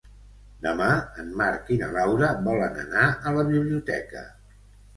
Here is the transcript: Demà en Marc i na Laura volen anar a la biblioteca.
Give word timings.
Demà 0.61 0.87
en 1.23 1.29
Marc 1.41 1.69
i 1.75 1.77
na 1.83 1.91
Laura 1.97 2.31
volen 2.49 2.81
anar 2.87 3.07
a 3.33 3.37
la 3.39 3.47
biblioteca. 3.53 4.29